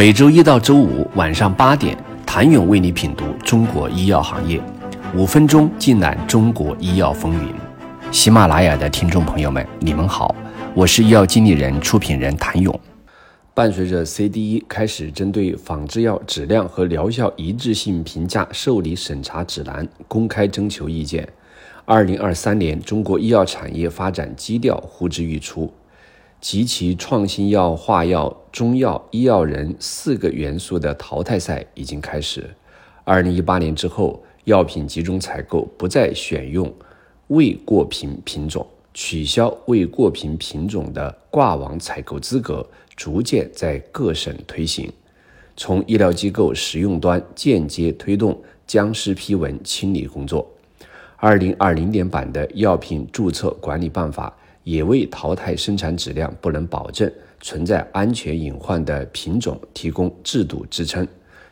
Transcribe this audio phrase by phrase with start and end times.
[0.00, 4.58] 每周一到周五晚上八点，谭勇为你品读中国医药行业，
[5.14, 7.54] 五分钟尽览中国医药风云。
[8.10, 10.34] 喜马拉雅的听众朋友们，你们好，
[10.74, 12.80] 我是医药经理人、出品人谭勇。
[13.52, 21.28] 伴随着 CDE 开始针对仿制药质量和疗效一致性评价受理审查指南公开征求意见，
[21.84, 25.70] 二零二三年中国医药产业发展基调呼之欲出。
[26.40, 32.48] 及其创新药、化药、中药、医药人四个元素的淘汰赛已经开始。
[33.04, 36.72] 二零一八年之后，药品集中采购不再选用
[37.28, 42.66] 未过评品种，取消未过评品种的挂网采购资格，
[42.96, 44.92] 逐渐在各省推行。
[45.56, 50.48] 从医疗机构使用端间接推动僵尸批文清理工作。
[51.16, 54.34] 二零二零年版的药品注册管理办法。
[54.62, 57.10] 也为淘汰生产质量不能保证、
[57.40, 61.06] 存在安全隐患的品种提供制度支撑。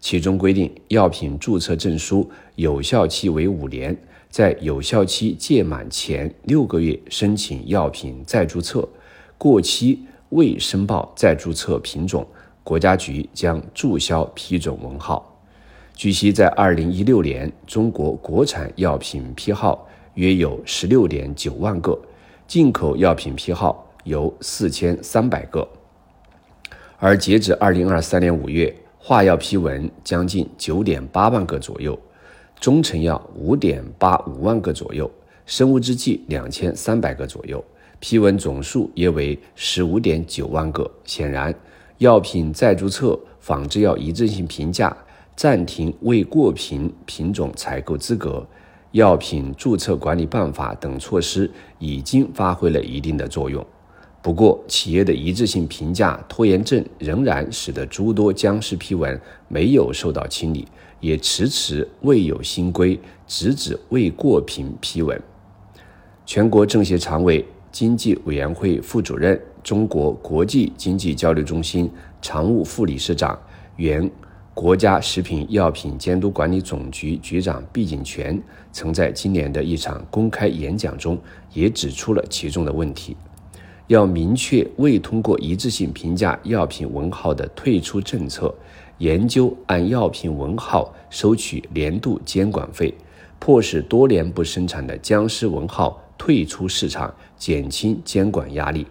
[0.00, 3.96] 其中规定，药品注册证书有效期为五年，
[4.30, 8.88] 在有效期届满前六个月申请药品再注册，
[9.38, 12.26] 过期未申报再注册品种，
[12.64, 15.28] 国家局将注销批准文号。
[15.94, 21.96] 据悉，在二零一六年，中国国产药品批号约有十六点九万个。
[22.48, 25.68] 进口药品批号有四千三百个，
[26.98, 31.98] 而截止二零二三年五月，化药批文将近九点八万个左右，
[32.58, 35.10] 中成药五点八五万个左右，
[35.46, 37.64] 生物制剂两千三百个左右，
[38.00, 40.90] 批文总数约为十五点九万个。
[41.04, 41.54] 显然，
[41.98, 44.96] 药品再注册、仿制药一致性评价、
[45.36, 48.46] 暂停未过评品种采购资格。
[48.92, 53.66] 药品注册管理办法等措施已经发挥了一定的作用，
[54.22, 60.68] 不过，企业的一致性评价拖延症仍然使得诸多僵尸批文没有受到清理，
[61.00, 65.20] 也迟迟未有新规直指未过评批文。
[66.24, 71.90] 全国政协常委、经济委员会副主任、中国国际经济交流中心
[72.20, 73.36] 常务副理事长、
[73.76, 74.08] 原。
[74.54, 78.38] 国家食品药品监督管理总局局长毕景全
[78.70, 81.18] 曾在今年的一场公开演讲中
[81.54, 83.16] 也指出了其中的问题：
[83.92, 88.54] 要明确未通过一致性评价药品文号的退出政策，
[88.96, 92.94] 研究按药品文号收取年度监管费，
[93.38, 98.86] 迫使多年不生产的僵尸文号退出市场，减轻监管压力。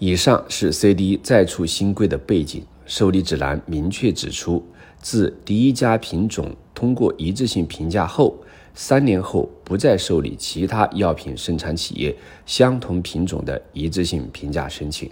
[0.00, 2.64] 以上是 CDE 再出新规的背景。
[2.84, 4.66] 受理指南明确指出，
[5.00, 8.36] 自第一家品种通过一致性评价后，
[8.74, 12.14] 三年后不再受理其他药品生产企业
[12.46, 15.10] 相同品种的一致性评价申请，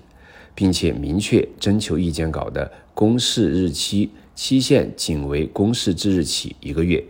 [0.54, 7.02] 并且明确征求意见稿的公示日期期限仅为公示之日起一个月。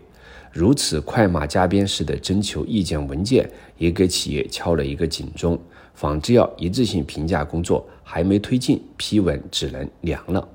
[0.50, 5.56] 如此快马加鞭式的征求意见文件，也给企业敲了一个警钟：
[5.94, 10.48] 仿制药一致性评价工作还没推进，批文只能凉了。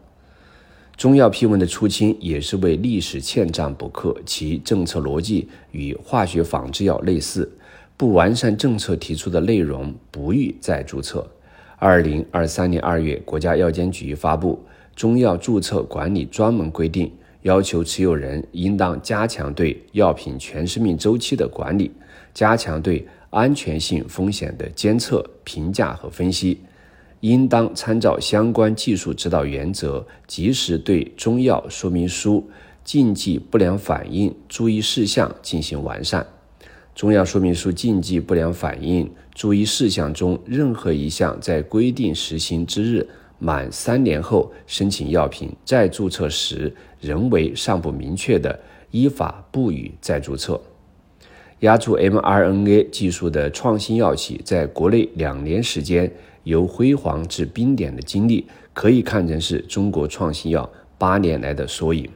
[1.03, 7.51] 中药批文的出清也是为历史欠账补课，其政策逻辑与化学仿制药类似，
[7.97, 11.29] 不完善政策提出的内容不予再注册。
[11.75, 14.57] 二零二三年二月，国家药监局发布
[14.97, 17.07] 《中药注册管理专门规定》，
[17.41, 21.91] 要求持有人应当加强对药品全生命周期的管理，
[22.33, 26.61] 加强对安全性风险的监测、评价和分析。
[27.23, 32.45] 应当参照相关技术指导原则，及时对中药说明书
[32.83, 36.27] 禁忌不良反应注意事项进行完善。
[36.93, 43.07] 中药说明书禁忌不良反应注意事项中任何一项在规定实行之日
[43.39, 48.59] 满三年后申请药品再注册时仍为尚不明确的，
[48.91, 50.59] 依法不予再注册。
[51.61, 56.11] 压铸 mRNA 技术的创新药企在国内两年时间。
[56.43, 62.09] 由辉煌至冰点的经历，可以看成是中国创新药八年来的缩影。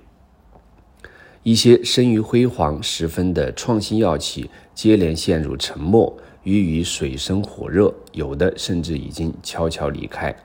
[1.44, 10.36] 一些生于辉煌时分的创新药企，接连陷入沉默，予以水深火热，有的甚至已经悄悄离开。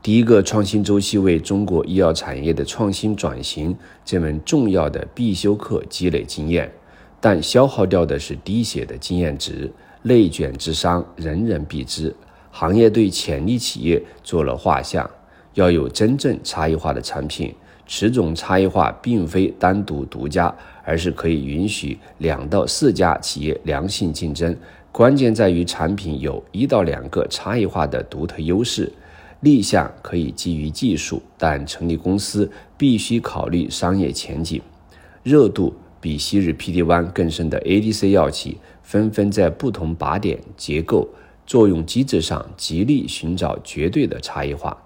[0.00, 6.72] 第一个创新周期为中国医药产业的创新转型这门重要的必修课积累经验，
[7.20, 9.70] 但消耗掉的是滴血的经验值，
[10.02, 12.14] 内卷之伤人人必知。
[12.50, 15.08] 行业对潜力企业做了画像，
[15.54, 17.54] 要有真正差异化的产品。
[17.92, 20.54] 此种差异化并非单独独家，
[20.84, 24.56] 而是可以允许两到四家企业良性竞争。
[24.92, 28.92] 关键在于产品有一到两个差异化的独特优势，
[29.40, 34.62] 立项可以基于技术，但成立公司必须考虑商业前景。
[35.24, 41.08] 热度比昔日 PD One 更深的 ADC 药企，纷纷在不同靶点、结构、
[41.50, 44.80] 作用机制上极力寻找绝对的差异化。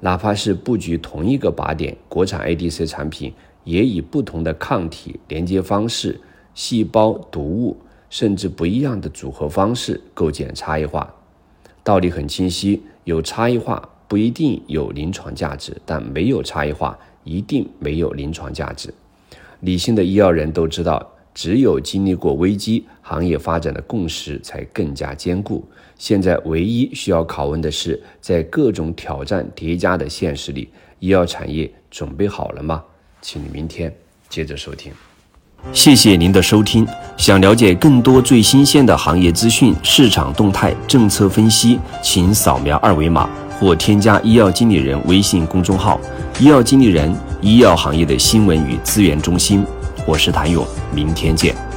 [0.00, 3.30] 哪怕是布局同一个靶点，国产 ADC 产品
[3.64, 6.18] 也以不同的抗体连接方式、
[6.54, 7.76] 细胞毒物，
[8.08, 11.14] 甚至不一样的组合方式构建差异化。
[11.84, 18.94] 道理很清晰，有差异化不一定有临床价值，但没有差异化一定没有临床价值。
[19.60, 21.06] 理性的医药人都知道，
[21.38, 25.64] 只有经历过危机，行业发展的共识才更加坚固。
[25.96, 30.68] 现在唯一需要拷问的是，在各种挑战叠加的现实里，
[30.98, 32.82] 医药产业准备好了吗？
[33.22, 33.94] 请你明天
[34.28, 34.90] 接着收听。
[35.72, 36.84] 谢谢您的收听。
[37.16, 43.30] 想了解更多最新鲜的行业资讯、市场动态、政策分析，请扫描二维码
[43.60, 46.00] 或添加医药经理人微信公众号
[46.40, 49.64] “医药经理人”——医药行业的新闻与资源中心。
[50.08, 51.67] 我是谭勇，明天见。